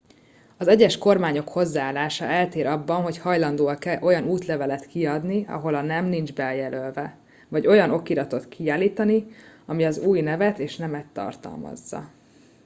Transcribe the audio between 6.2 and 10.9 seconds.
bejelölve x vagy olyan okiratot kiállítani ami az új nevet és